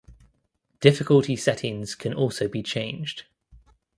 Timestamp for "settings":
1.35-1.93